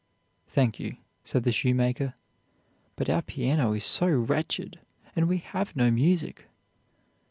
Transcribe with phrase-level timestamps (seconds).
[0.47, 2.15] "'Thank you,' said the shoemaker,
[2.95, 4.79] 'but our piano is so wretched,
[5.15, 6.45] and we have no music.'